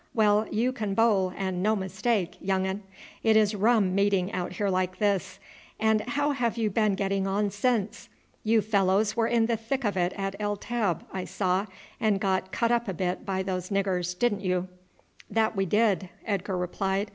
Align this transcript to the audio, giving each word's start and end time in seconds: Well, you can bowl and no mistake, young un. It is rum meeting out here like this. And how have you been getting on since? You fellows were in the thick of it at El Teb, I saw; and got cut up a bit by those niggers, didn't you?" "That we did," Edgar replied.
Well, 0.15 0.47
you 0.49 0.71
can 0.71 0.95
bowl 0.95 1.31
and 1.37 1.61
no 1.61 1.75
mistake, 1.75 2.35
young 2.41 2.65
un. 2.65 2.81
It 3.21 3.37
is 3.37 3.53
rum 3.53 3.93
meeting 3.93 4.31
out 4.33 4.53
here 4.53 4.69
like 4.69 4.97
this. 4.97 5.37
And 5.79 6.01
how 6.01 6.31
have 6.31 6.57
you 6.57 6.71
been 6.71 6.95
getting 6.95 7.27
on 7.27 7.51
since? 7.51 8.09
You 8.43 8.61
fellows 8.61 9.15
were 9.15 9.27
in 9.27 9.45
the 9.45 9.57
thick 9.57 9.83
of 9.85 9.95
it 9.95 10.11
at 10.13 10.35
El 10.39 10.57
Teb, 10.57 11.01
I 11.13 11.25
saw; 11.25 11.67
and 11.99 12.19
got 12.19 12.51
cut 12.51 12.71
up 12.71 12.87
a 12.87 12.95
bit 12.95 13.27
by 13.27 13.43
those 13.43 13.69
niggers, 13.69 14.17
didn't 14.17 14.41
you?" 14.41 14.67
"That 15.29 15.55
we 15.55 15.67
did," 15.67 16.09
Edgar 16.25 16.57
replied. 16.57 17.09